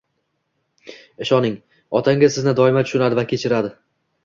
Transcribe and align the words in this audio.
Ishoning, 1.25 1.59
otangiz 2.01 2.35
sizni 2.39 2.55
doimo 2.63 2.85
tushunadi 2.91 3.21
va 3.23 3.29
kechiradi,. 3.35 3.75